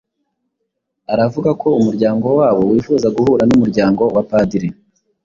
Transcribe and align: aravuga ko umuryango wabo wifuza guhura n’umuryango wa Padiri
aravuga 1.13 1.49
ko 1.61 1.67
umuryango 1.79 2.27
wabo 2.39 2.61
wifuza 2.71 3.07
guhura 3.15 3.43
n’umuryango 3.49 4.01
wa 4.15 4.23
Padiri 4.29 4.69